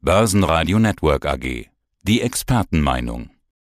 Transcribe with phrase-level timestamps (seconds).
[0.00, 1.66] Börsenradio Network AG.
[2.02, 3.30] Die Expertenmeinung.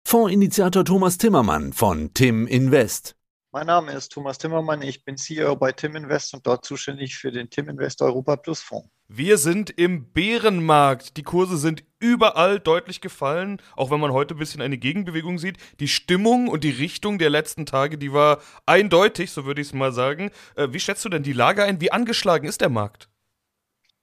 [0.05, 3.17] Fondsinitiator Thomas Timmermann von Tim Invest.
[3.51, 7.33] Mein Name ist Thomas Timmermann, ich bin CEO bei Tim Invest und dort zuständig für
[7.33, 8.89] den Tim Invest Europa Plus Fonds.
[9.09, 11.17] Wir sind im Bärenmarkt.
[11.17, 15.59] Die Kurse sind überall deutlich gefallen, auch wenn man heute ein bisschen eine Gegenbewegung sieht.
[15.81, 19.75] Die Stimmung und die Richtung der letzten Tage, die war eindeutig, so würde ich es
[19.75, 20.31] mal sagen.
[20.55, 21.81] Äh, wie schätzt du denn die Lage ein?
[21.81, 23.09] Wie angeschlagen ist der Markt?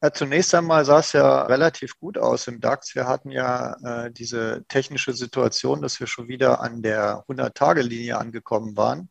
[0.01, 2.95] Ja, zunächst einmal sah es ja relativ gut aus im DAX.
[2.95, 3.75] Wir hatten ja
[4.05, 9.09] äh, diese technische Situation, dass wir schon wieder an der 100-Tage-Linie angekommen waren.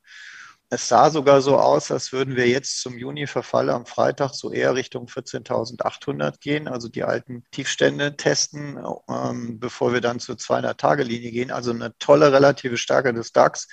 [0.70, 4.74] Es sah sogar so aus, als würden wir jetzt zum Juni-Verfall am Freitag so eher
[4.74, 11.50] Richtung 14.800 gehen, also die alten Tiefstände testen, ähm, bevor wir dann zur 200-Tage-Linie gehen.
[11.50, 13.68] Also eine tolle relative Stärke des DAX.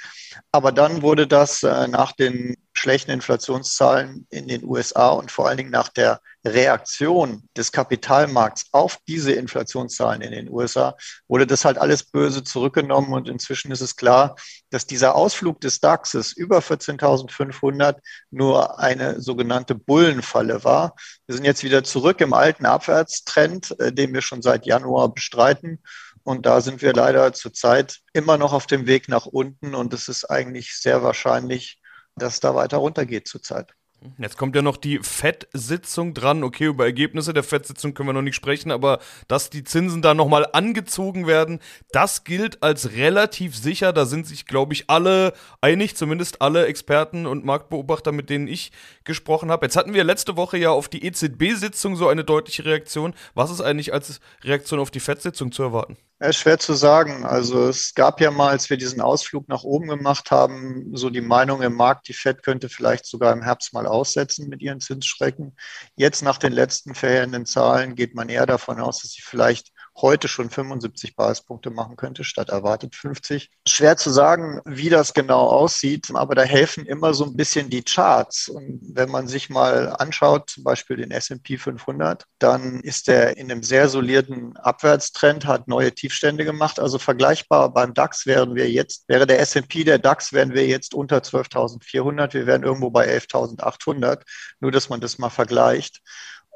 [0.52, 5.58] Aber dann wurde das äh, nach den schlechten Inflationszahlen in den USA und vor allen
[5.58, 10.96] Dingen nach der Reaktion des Kapitalmarkts auf diese Inflationszahlen in den USA
[11.28, 14.36] wurde das halt alles böse zurückgenommen und inzwischen ist es klar,
[14.70, 17.98] dass dieser Ausflug des DAXes über 14.500
[18.30, 20.96] nur eine sogenannte Bullenfalle war.
[21.26, 25.82] Wir sind jetzt wieder zurück im alten Abwärtstrend, äh, den wir schon seit Januar bestreiten.
[26.24, 30.08] Und da sind wir leider zurzeit immer noch auf dem Weg nach unten und es
[30.08, 31.80] ist eigentlich sehr wahrscheinlich,
[32.16, 33.74] dass da weiter runtergeht zurzeit.
[34.18, 36.44] Jetzt kommt ja noch die FED-Sitzung dran.
[36.44, 40.14] Okay, über Ergebnisse der FED-Sitzung können wir noch nicht sprechen, aber dass die Zinsen da
[40.14, 41.60] nochmal angezogen werden,
[41.92, 43.94] das gilt als relativ sicher.
[43.94, 48.72] Da sind sich, glaube ich, alle einig, zumindest alle Experten und Marktbeobachter, mit denen ich
[49.04, 49.66] gesprochen habe.
[49.66, 53.14] Jetzt hatten wir letzte Woche ja auf die EZB-Sitzung so eine deutliche Reaktion.
[53.34, 55.98] Was ist eigentlich als Reaktion auf die FED-Sitzung zu erwarten?
[56.22, 57.26] Ja, schwer zu sagen.
[57.26, 61.20] Also es gab ja mal, als wir diesen Ausflug nach oben gemacht haben, so die
[61.20, 65.58] Meinung im Markt, die Fed könnte vielleicht sogar im Herbst mal aussetzen mit ihren Zinsschrecken.
[65.98, 70.28] Jetzt nach den letzten verheerenden Zahlen geht man eher davon aus, dass sie vielleicht heute
[70.28, 73.50] schon 75 Basispunkte machen könnte, statt erwartet 50.
[73.68, 77.84] Schwer zu sagen, wie das genau aussieht, aber da helfen immer so ein bisschen die
[77.84, 78.50] Charts.
[78.50, 83.52] Und wenn man sich mal anschaut, zum Beispiel den S&P 500, dann ist der in
[83.52, 86.80] einem sehr soliden Abwärtstrend, hat neue Tiefstände gemacht.
[86.80, 90.94] Also vergleichbar beim DAX wären wir jetzt, wäre der S&P der DAX, wären wir jetzt
[90.94, 92.34] unter 12.400.
[92.34, 94.22] Wir wären irgendwo bei 11.800.
[94.60, 96.02] Nur, dass man das mal vergleicht.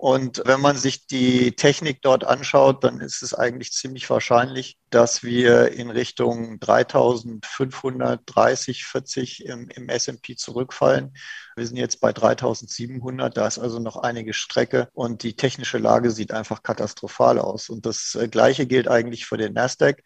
[0.01, 5.23] Und wenn man sich die Technik dort anschaut, dann ist es eigentlich ziemlich wahrscheinlich, dass
[5.23, 11.13] wir in Richtung 3530, 40 im, im S&P zurückfallen.
[11.57, 16.11] Wir sind jetzt bei 3700, da ist also noch einige Strecke und die technische Lage
[16.11, 17.67] sieht einfach katastrophal aus.
[17.67, 20.01] Und das äh, Gleiche gilt eigentlich für den Nasdaq.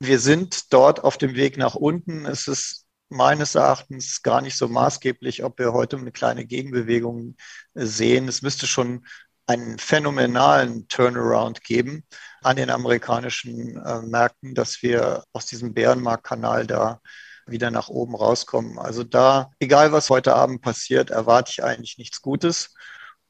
[0.00, 2.26] Wir sind dort auf dem Weg nach unten.
[2.26, 7.36] Es ist meines Erachtens gar nicht so maßgeblich, ob wir heute eine kleine Gegenbewegung
[7.74, 8.26] sehen.
[8.26, 9.06] Es müsste schon
[9.46, 12.04] einen phänomenalen Turnaround geben
[12.42, 17.00] an den amerikanischen äh, Märkten, dass wir aus diesem Bärenmarktkanal da
[17.46, 18.78] wieder nach oben rauskommen.
[18.78, 22.74] Also da, egal was heute Abend passiert, erwarte ich eigentlich nichts Gutes.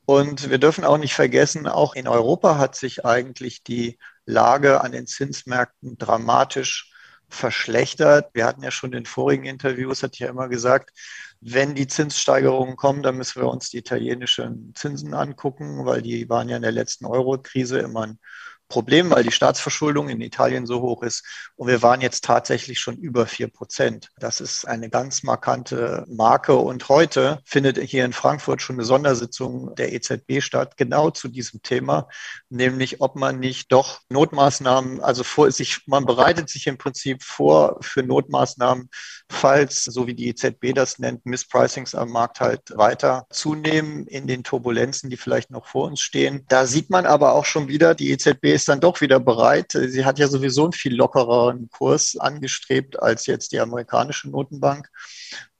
[0.06, 4.92] Und wir dürfen auch nicht vergessen, auch in Europa hat sich eigentlich die Lage an
[4.92, 6.92] den Zinsmärkten dramatisch
[7.28, 8.30] verschlechtert.
[8.34, 10.90] Wir hatten ja schon in vorigen Interviews, hat ja immer gesagt,
[11.40, 16.48] wenn die Zinssteigerungen kommen, dann müssen wir uns die italienischen Zinsen angucken, weil die waren
[16.48, 18.18] ja in der letzten Euro-Krise immer ein
[18.68, 21.24] Problem, weil die Staatsverschuldung in Italien so hoch ist.
[21.54, 24.10] Und wir waren jetzt tatsächlich schon über vier Prozent.
[24.18, 26.56] Das ist eine ganz markante Marke.
[26.56, 31.62] Und heute findet hier in Frankfurt schon eine Sondersitzung der EZB statt, genau zu diesem
[31.62, 32.08] Thema,
[32.48, 37.78] nämlich ob man nicht doch Notmaßnahmen, also vor, sich, man bereitet sich im Prinzip vor
[37.80, 38.90] für Notmaßnahmen,
[39.30, 44.42] falls, so wie die EZB das nennt, Misspricings am Markt halt weiter zunehmen in den
[44.42, 46.44] Turbulenzen, die vielleicht noch vor uns stehen.
[46.48, 49.72] Da sieht man aber auch schon wieder, die EZB ist dann doch wieder bereit.
[49.72, 54.90] Sie hat ja sowieso einen viel lockereren Kurs angestrebt als jetzt die amerikanische Notenbank.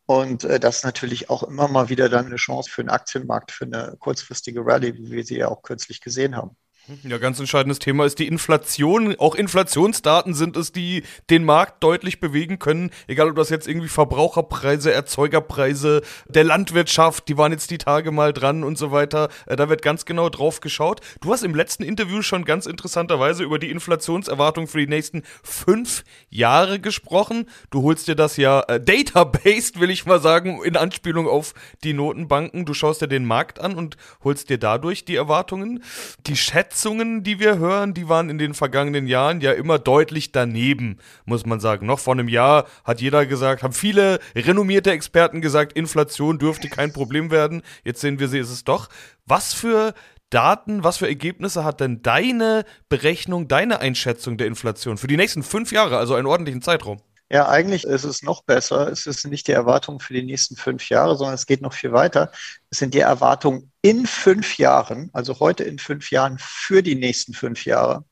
[0.07, 3.53] Und äh, das ist natürlich auch immer mal wieder dann eine Chance für den Aktienmarkt,
[3.53, 6.57] für eine kurzfristige Rallye, wie wir sie ja auch kürzlich gesehen haben.
[7.03, 9.17] Ja, ganz entscheidendes Thema ist die Inflation.
[9.19, 12.91] Auch Inflationsdaten sind es, die den Markt deutlich bewegen können.
[13.09, 18.33] Egal, ob das jetzt irgendwie Verbraucherpreise, Erzeugerpreise der Landwirtschaft, die waren jetzt die Tage mal
[18.33, 19.31] dran und so weiter.
[19.47, 21.01] Äh, da wird ganz genau drauf geschaut.
[21.21, 26.05] Du hast im letzten Interview schon ganz interessanterweise über die Inflationserwartung für die nächsten fünf
[26.31, 27.49] Jahre gesprochen.
[27.71, 31.53] Du holst dir das ja äh, databased, will ich mal sagen, in Anspielung auf
[31.83, 32.65] die Notenbanken.
[32.65, 35.83] Du schaust dir den Markt an und holst dir dadurch die Erwartungen.
[36.29, 40.31] Die Schätzungen Schätzungen, die wir hören, die waren in den vergangenen Jahren ja immer deutlich
[40.31, 41.87] daneben, muss man sagen.
[41.87, 46.93] Noch vor einem Jahr hat jeder gesagt, haben viele renommierte Experten gesagt, Inflation dürfte kein
[46.93, 47.63] Problem werden.
[47.83, 48.91] Jetzt sehen wir sie, ist es doch.
[49.25, 49.95] Was für
[50.29, 55.43] Daten, was für Ergebnisse hat denn deine Berechnung, deine Einschätzung der Inflation für die nächsten
[55.43, 56.99] fünf Jahre, also einen ordentlichen Zeitraum?
[57.29, 58.87] Ja, eigentlich ist es noch besser.
[58.89, 61.93] Es ist nicht die Erwartung für die nächsten fünf Jahre, sondern es geht noch viel
[61.93, 62.31] weiter.
[62.71, 67.35] Es sind die Erwartungen in fünf Jahren, also heute in fünf Jahren für die nächsten
[67.35, 68.05] fünf Jahre.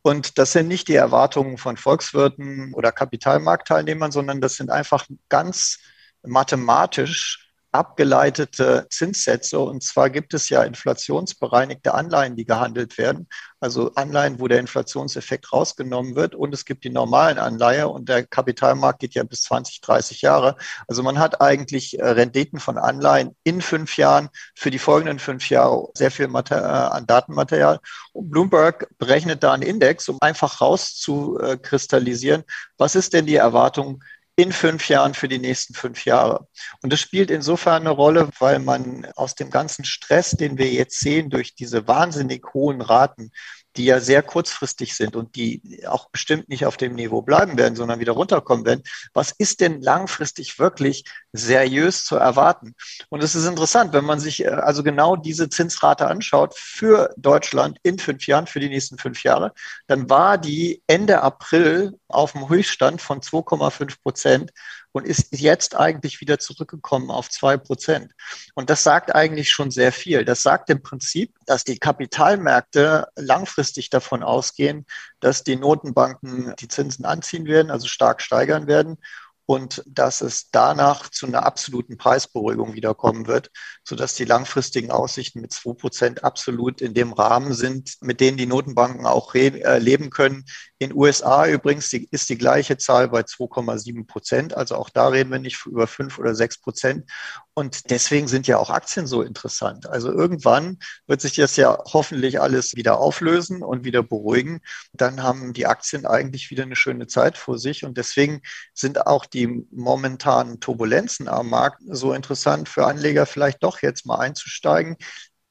[0.00, 5.78] Und das sind nicht die Erwartungen von Volkswirten oder Kapitalmarktteilnehmern, sondern das sind einfach ganz
[6.22, 7.43] mathematisch
[7.74, 9.58] abgeleitete Zinssätze.
[9.58, 13.28] Und zwar gibt es ja inflationsbereinigte Anleihen, die gehandelt werden.
[13.58, 16.36] Also Anleihen, wo der Inflationseffekt rausgenommen wird.
[16.36, 20.56] Und es gibt die normalen Anleihe und der Kapitalmarkt geht ja bis 20, 30 Jahre.
[20.86, 25.50] Also man hat eigentlich äh, Renditen von Anleihen in fünf Jahren für die folgenden fünf
[25.50, 27.80] Jahre sehr viel äh, an Datenmaterial.
[28.12, 32.44] Und Bloomberg berechnet da einen Index, um einfach rauszukristallisieren,
[32.78, 34.04] was ist denn die Erwartung
[34.36, 36.48] in fünf Jahren für die nächsten fünf Jahre.
[36.82, 40.98] Und das spielt insofern eine Rolle, weil man aus dem ganzen Stress, den wir jetzt
[41.00, 43.30] sehen, durch diese wahnsinnig hohen Raten,
[43.76, 47.76] die ja sehr kurzfristig sind und die auch bestimmt nicht auf dem Niveau bleiben werden,
[47.76, 48.82] sondern wieder runterkommen werden.
[49.12, 51.04] Was ist denn langfristig wirklich
[51.34, 52.74] seriös zu erwarten?
[53.10, 57.78] Und es ist interessant, wenn man sich äh, also genau diese Zinsrate anschaut für Deutschland
[57.82, 59.52] in fünf Jahren, für die nächsten fünf Jahre,
[59.86, 64.52] dann war die Ende April auf dem Höchststand von 2,5 Prozent
[64.94, 68.12] und ist jetzt eigentlich wieder zurückgekommen auf zwei Prozent.
[68.54, 70.24] Und das sagt eigentlich schon sehr viel.
[70.24, 74.86] Das sagt im Prinzip, dass die Kapitalmärkte langfristig davon ausgehen,
[75.18, 78.98] dass die Notenbanken die Zinsen anziehen werden, also stark steigern werden
[79.46, 83.50] und dass es danach zu einer absoluten Preisberuhigung wiederkommen wird,
[83.84, 88.46] sodass die langfristigen Aussichten mit 2 Prozent absolut in dem Rahmen sind, mit denen die
[88.46, 90.44] Notenbanken auch äh, leben können.
[90.78, 94.56] In USA übrigens ist die gleiche Zahl bei 2,7 Prozent.
[94.56, 97.10] Also auch da reden wir nicht über 5 oder 6 Prozent.
[97.54, 99.88] Und deswegen sind ja auch Aktien so interessant.
[99.88, 104.60] Also irgendwann wird sich das ja hoffentlich alles wieder auflösen und wieder beruhigen.
[104.92, 107.84] Dann haben die Aktien eigentlich wieder eine schöne Zeit vor sich.
[107.84, 108.42] Und deswegen
[108.74, 114.18] sind auch die momentanen Turbulenzen am Markt so interessant für Anleger vielleicht doch jetzt mal
[114.18, 114.96] einzusteigen,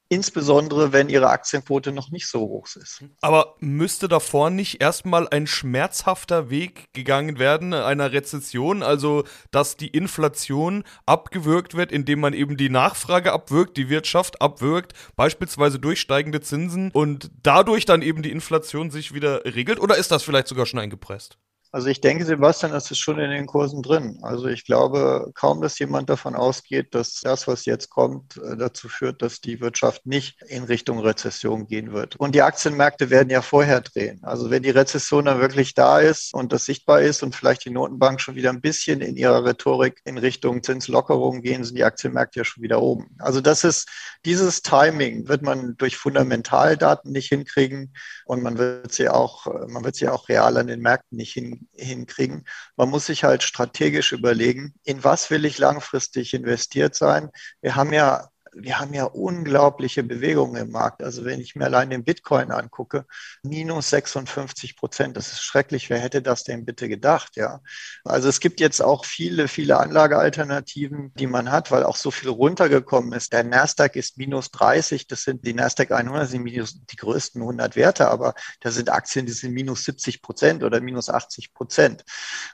[0.08, 3.04] insbesondere wenn ihre Aktienquote noch nicht so hoch ist.
[3.20, 9.88] Aber müsste davor nicht erstmal ein schmerzhafter Weg gegangen werden, einer Rezession, also dass die
[9.88, 16.40] Inflation abgewürgt wird, indem man eben die Nachfrage abwirkt, die Wirtschaft abwirkt, beispielsweise durch steigende
[16.40, 19.80] Zinsen und dadurch dann eben die Inflation sich wieder regelt?
[19.80, 21.38] Oder ist das vielleicht sogar schon eingepresst?
[21.74, 24.20] Also ich denke, Sebastian, das ist schon in den Kursen drin.
[24.22, 28.88] Also ich glaube kaum, dass jemand davon ausgeht, dass das, was jetzt kommt, äh, dazu
[28.88, 32.14] führt, dass die Wirtschaft nicht in Richtung Rezession gehen wird.
[32.14, 34.22] Und die Aktienmärkte werden ja vorher drehen.
[34.22, 37.70] Also wenn die Rezession dann wirklich da ist und das sichtbar ist und vielleicht die
[37.70, 42.38] Notenbank schon wieder ein bisschen in ihrer Rhetorik in Richtung Zinslockerung gehen, sind die Aktienmärkte
[42.38, 43.16] ja schon wieder oben.
[43.18, 43.88] Also das ist
[44.24, 47.94] dieses Timing wird man durch Fundamentaldaten nicht hinkriegen
[48.26, 51.34] und man wird sie auch, man wird sie auch real an den Märkten nicht
[51.72, 52.44] hinkriegen.
[52.76, 57.30] Man muss sich halt strategisch überlegen, in was will ich langfristig investiert sein.
[57.60, 61.02] Wir haben ja wir haben ja unglaubliche Bewegungen im Markt.
[61.02, 63.06] Also wenn ich mir allein den Bitcoin angucke,
[63.42, 65.90] minus 56 Prozent, das ist schrecklich.
[65.90, 67.36] Wer hätte das denn bitte gedacht?
[67.36, 67.60] Ja,
[68.04, 72.28] also es gibt jetzt auch viele, viele Anlagealternativen, die man hat, weil auch so viel
[72.28, 73.32] runtergekommen ist.
[73.32, 75.06] Der Nasdaq ist minus 30.
[75.06, 79.26] Das sind die Nasdaq 100 sind minus die größten 100 Werte, aber da sind Aktien,
[79.26, 82.04] die sind minus 70 Prozent oder minus 80 Prozent.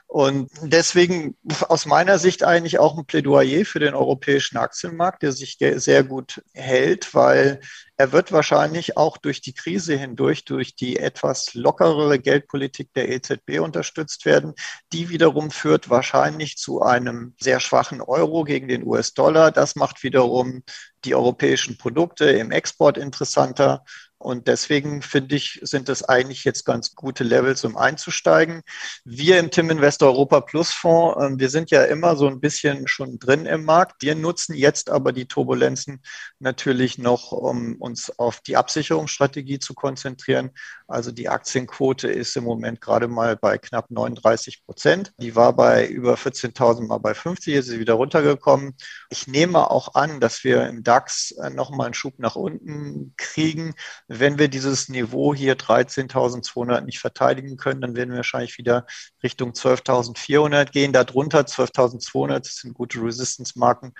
[0.07, 5.57] Und deswegen aus meiner Sicht eigentlich auch ein Plädoyer für den europäischen Aktienmarkt, der sich
[5.59, 7.59] sehr sehr gut hält, weil
[7.97, 13.59] er wird wahrscheinlich auch durch die Krise hindurch, durch die etwas lockerere Geldpolitik der EZB
[13.59, 14.53] unterstützt werden.
[14.93, 19.51] Die wiederum führt wahrscheinlich zu einem sehr schwachen Euro gegen den US-Dollar.
[19.51, 20.63] Das macht wiederum
[21.03, 23.83] die europäischen Produkte im Export interessanter.
[24.21, 28.61] Und deswegen finde ich, sind das eigentlich jetzt ganz gute Levels, um einzusteigen.
[29.03, 32.87] Wir im Tim Invest Europa Plus Fonds, ähm, wir sind ja immer so ein bisschen
[32.87, 34.01] schon drin im Markt.
[34.01, 36.01] Wir nutzen jetzt aber die Turbulenzen
[36.39, 40.51] natürlich noch, um uns auf die Absicherungsstrategie zu konzentrieren.
[40.87, 45.13] Also die Aktienquote ist im Moment gerade mal bei knapp 39 Prozent.
[45.17, 48.75] Die war bei über 14.000 mal bei 50, ist sie wieder runtergekommen.
[49.09, 53.73] Ich nehme auch an, dass wir im DAX äh, nochmal einen Schub nach unten kriegen
[54.13, 58.85] wenn wir dieses Niveau hier 13.200 nicht verteidigen können, dann werden wir wahrscheinlich wieder
[59.23, 60.91] Richtung 12.400 gehen.
[60.91, 63.93] Darunter 12.200 sind gute Resistance-Marken.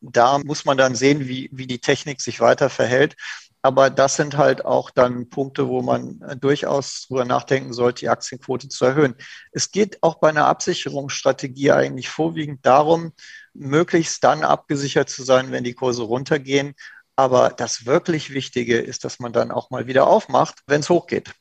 [0.00, 3.16] Da muss man dann sehen, wie, wie die Technik sich weiter verhält.
[3.60, 8.68] Aber das sind halt auch dann Punkte, wo man durchaus drüber nachdenken sollte, die Aktienquote
[8.68, 9.16] zu erhöhen.
[9.50, 13.12] Es geht auch bei einer Absicherungsstrategie eigentlich vorwiegend darum,
[13.52, 16.74] möglichst dann abgesichert zu sein, wenn die Kurse runtergehen,
[17.16, 21.34] Aber das wirklich Wichtige ist, dass man dann auch mal wieder aufmacht, wenn es hochgeht.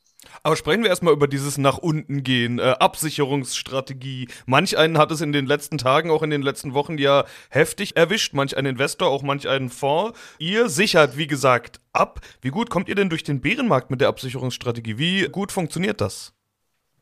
[0.43, 4.27] Aber sprechen wir erstmal über dieses nach unten gehen, äh, Absicherungsstrategie.
[4.45, 7.95] Manch einen hat es in den letzten Tagen, auch in den letzten Wochen ja heftig
[7.95, 8.33] erwischt.
[8.33, 10.17] Manch ein Investor, auch manch einen Fonds.
[10.39, 12.21] Ihr sichert, wie gesagt, ab.
[12.41, 14.97] Wie gut kommt ihr denn durch den Bärenmarkt mit der Absicherungsstrategie?
[14.97, 16.33] Wie gut funktioniert das?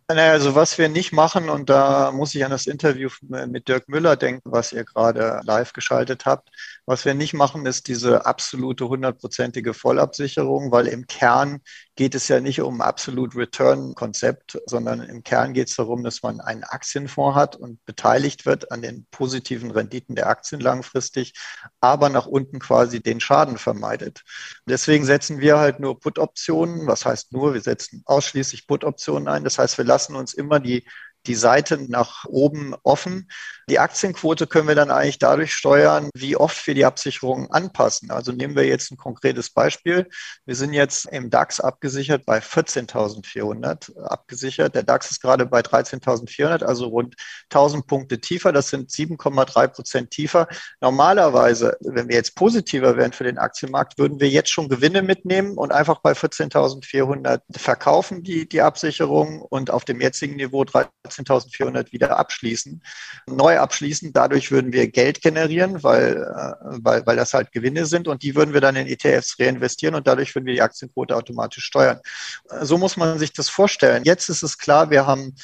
[0.09, 3.87] Naja, also was wir nicht machen, und da muss ich an das Interview mit Dirk
[3.87, 6.49] Müller denken, was ihr gerade live geschaltet habt.
[6.85, 11.61] Was wir nicht machen, ist diese absolute hundertprozentige Vollabsicherung, weil im Kern
[11.95, 16.41] geht es ja nicht um absolut Return-Konzept, sondern im Kern geht es darum, dass man
[16.41, 21.33] einen Aktienfonds hat und beteiligt wird an den positiven Renditen der Aktien langfristig,
[21.79, 24.23] aber nach unten quasi den Schaden vermeidet.
[24.65, 26.85] Deswegen setzen wir halt nur Put-Optionen.
[26.87, 27.53] Was heißt nur?
[27.53, 29.45] Wir setzen ausschließlich Put-Optionen ein.
[29.45, 30.85] Das heißt, wir lassen uns immer die
[31.25, 33.29] die Seite nach oben offen.
[33.69, 38.11] Die Aktienquote können wir dann eigentlich dadurch steuern, wie oft wir die Absicherung anpassen.
[38.11, 40.09] Also nehmen wir jetzt ein konkretes Beispiel.
[40.45, 44.75] Wir sind jetzt im DAX abgesichert bei 14.400 abgesichert.
[44.75, 47.15] Der DAX ist gerade bei 13.400, also rund
[47.49, 48.51] 1000 Punkte tiefer.
[48.51, 50.47] Das sind 7,3 Prozent tiefer.
[50.81, 55.57] Normalerweise, wenn wir jetzt positiver wären für den Aktienmarkt, würden wir jetzt schon Gewinne mitnehmen
[55.57, 60.65] und einfach bei 14.400 verkaufen die, die Absicherung und auf dem jetzigen Niveau
[61.19, 62.81] 13.400 wieder abschließen,
[63.27, 64.13] neu abschließen.
[64.13, 68.35] Dadurch würden wir Geld generieren, weil, äh, weil, weil das halt Gewinne sind und die
[68.35, 71.99] würden wir dann in ETFs reinvestieren und dadurch würden wir die Aktienquote automatisch steuern.
[72.61, 74.03] So muss man sich das vorstellen.
[74.05, 75.35] Jetzt ist es klar, wir haben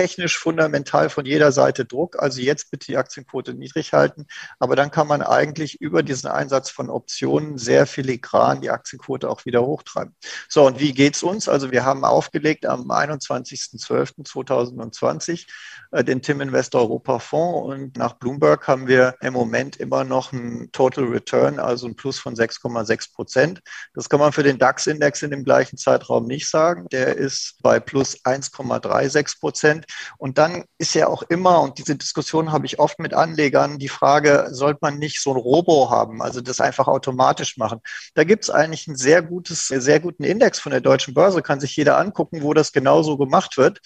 [0.00, 2.18] technisch fundamental von jeder Seite Druck.
[2.18, 4.26] Also jetzt bitte die Aktienquote niedrig halten.
[4.58, 9.44] Aber dann kann man eigentlich über diesen Einsatz von Optionen sehr filigran die Aktienquote auch
[9.44, 10.16] wieder hochtreiben.
[10.48, 11.50] So, und wie geht's uns?
[11.50, 15.46] Also wir haben aufgelegt am 21.12.2020
[15.92, 20.32] äh, den Tim Invest Europa Fonds und nach Bloomberg haben wir im Moment immer noch
[20.32, 23.60] einen Total Return, also ein Plus von 6,6 Prozent.
[23.92, 26.86] Das kann man für den DAX-Index in dem gleichen Zeitraum nicht sagen.
[26.90, 29.84] Der ist bei plus 1,36 Prozent.
[30.18, 33.88] Und dann ist ja auch immer, und diese Diskussion habe ich oft mit Anlegern, die
[33.88, 37.80] Frage, sollte man nicht so ein Robo haben, also das einfach automatisch machen.
[38.14, 41.60] Da gibt es eigentlich einen sehr gutes, sehr guten Index von der deutschen Börse, kann
[41.60, 43.80] sich jeder angucken, wo das genauso gemacht wird,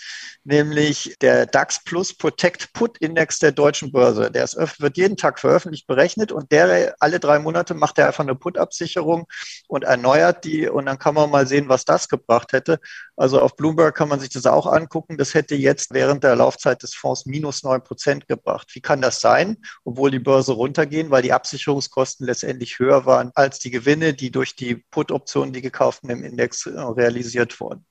[0.45, 4.31] nämlich der DAX Plus Protect Put Index der deutschen Börse.
[4.31, 8.25] Der ist, wird jeden Tag veröffentlicht, berechnet und der alle drei Monate macht er einfach
[8.25, 9.27] eine Put-Absicherung
[9.69, 12.79] und erneuert die und dann kann man mal sehen, was das gebracht hätte.
[13.17, 15.17] Also auf Bloomberg kann man sich das auch angucken.
[15.17, 18.69] Das hätte jetzt jetzt während der Laufzeit des Fonds minus neun Prozent gebracht.
[18.75, 23.59] Wie kann das sein, obwohl die Börse runtergehen, weil die Absicherungskosten letztendlich höher waren als
[23.59, 27.87] die Gewinne, die durch die Put-Optionen, die gekauften im Index äh, realisiert wurden.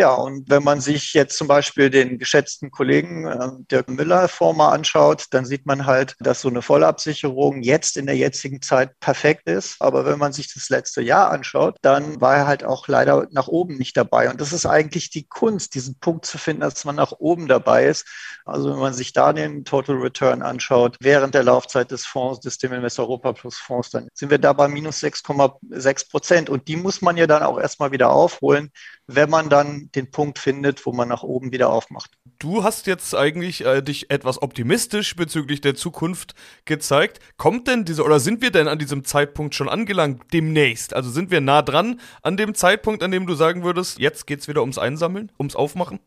[0.00, 4.60] Ja, und wenn man sich jetzt zum Beispiel den geschätzten Kollegen äh, Dirk Müller Fonds
[4.60, 9.48] anschaut, dann sieht man halt, dass so eine Vollabsicherung jetzt in der jetzigen Zeit perfekt
[9.48, 9.74] ist.
[9.80, 13.48] Aber wenn man sich das letzte Jahr anschaut, dann war er halt auch leider nach
[13.48, 14.30] oben nicht dabei.
[14.30, 17.86] Und das ist eigentlich die Kunst, diesen Punkt zu finden, dass man nach oben dabei
[17.86, 18.06] ist.
[18.44, 22.58] Also wenn man sich da den Total Return anschaut, während der Laufzeit des Fonds, des
[22.58, 26.50] Dem Invest Europa Plus Fonds, dann sind wir da bei minus 6,6 Prozent.
[26.50, 28.70] Und die muss man ja dann auch erstmal wieder aufholen,
[29.08, 32.12] wenn man dann den Punkt findet, wo man nach oben wieder aufmacht.
[32.38, 36.34] Du hast jetzt eigentlich äh, dich etwas optimistisch bezüglich der Zukunft
[36.66, 37.18] gezeigt.
[37.38, 40.94] Kommt denn diese oder sind wir denn an diesem Zeitpunkt schon angelangt demnächst?
[40.94, 44.40] Also sind wir nah dran an dem Zeitpunkt, an dem du sagen würdest, jetzt geht
[44.40, 45.98] es wieder ums Einsammeln, ums Aufmachen?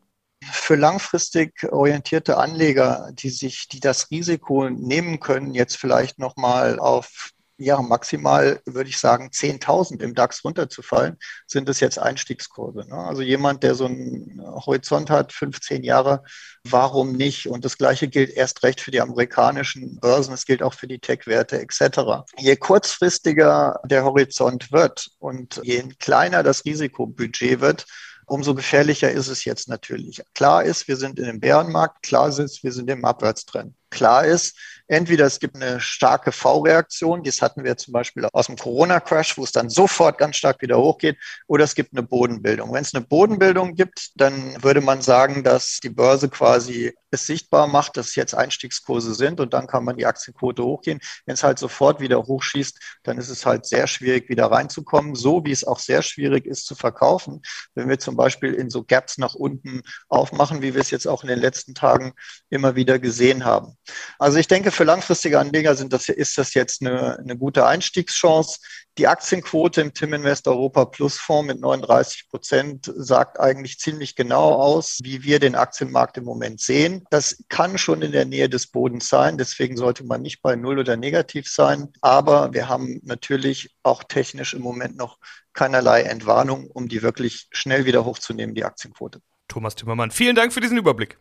[0.50, 7.30] für langfristig orientierte Anleger, die sich, die das Risiko nehmen können, jetzt vielleicht nochmal auf
[7.62, 12.86] ja, maximal würde ich sagen 10.000 im DAX runterzufallen, sind es jetzt Einstiegskurse.
[12.88, 12.94] Ne?
[12.94, 16.22] Also jemand, der so einen Horizont hat, 15 Jahre,
[16.64, 17.46] warum nicht?
[17.46, 20.98] Und das Gleiche gilt erst recht für die amerikanischen Börsen, es gilt auch für die
[20.98, 22.24] Tech-Werte etc.
[22.38, 27.86] Je kurzfristiger der Horizont wird und je kleiner das Risikobudget wird,
[28.26, 30.22] umso gefährlicher ist es jetzt natürlich.
[30.34, 33.74] Klar ist, wir sind in einem Bärenmarkt, klar ist, wir sind im Abwärtstrend.
[33.90, 34.56] Klar ist,
[34.92, 39.44] Entweder es gibt eine starke V-Reaktion, das hatten wir zum Beispiel aus dem Corona-Crash, wo
[39.44, 42.74] es dann sofort ganz stark wieder hochgeht, oder es gibt eine Bodenbildung.
[42.74, 47.68] Wenn es eine Bodenbildung gibt, dann würde man sagen, dass die Börse quasi es sichtbar
[47.68, 51.00] macht, dass jetzt Einstiegskurse sind und dann kann man die Aktienquote hochgehen.
[51.24, 55.44] Wenn es halt sofort wieder hochschießt, dann ist es halt sehr schwierig, wieder reinzukommen, so
[55.44, 57.42] wie es auch sehr schwierig ist zu verkaufen.
[57.74, 61.22] Wenn wir zum Beispiel in so Gaps nach unten aufmachen, wie wir es jetzt auch
[61.22, 62.12] in den letzten Tagen
[62.50, 63.76] immer wieder gesehen haben.
[64.18, 67.66] Also ich denke, für für langfristige Anleger sind das, ist das jetzt eine, eine gute
[67.66, 68.58] Einstiegschance.
[68.98, 74.54] Die Aktienquote im Tim Invest Europa Plus Fonds mit 39 Prozent sagt eigentlich ziemlich genau
[74.54, 77.04] aus, wie wir den Aktienmarkt im Moment sehen.
[77.10, 79.38] Das kann schon in der Nähe des Bodens sein.
[79.38, 81.92] Deswegen sollte man nicht bei Null oder negativ sein.
[82.00, 85.18] Aber wir haben natürlich auch technisch im Moment noch
[85.52, 89.20] keinerlei Entwarnung, um die wirklich schnell wieder hochzunehmen, die Aktienquote.
[89.46, 91.18] Thomas Timmermann, vielen Dank für diesen Überblick.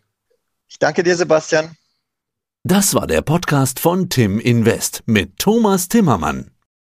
[0.68, 1.78] Ich danke dir, Sebastian.
[2.64, 6.52] Das war der Podcast von Tim Invest mit Thomas Timmermann.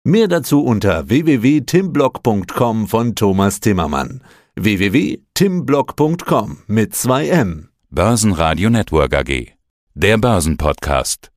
[0.04, 4.24] Mehr dazu unter www.timblock.com von Thomas Timmermann.
[4.56, 7.70] www.timblock.com mit 2 M.
[7.92, 9.52] Börsenradio Network AG.
[9.94, 11.32] Der Börsenpodcast.